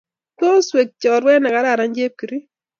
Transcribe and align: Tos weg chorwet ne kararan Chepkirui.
Tos 0.39 0.67
weg 0.75 0.89
chorwet 1.01 1.39
ne 1.41 1.49
kararan 1.55 1.93
Chepkirui. 1.95 2.39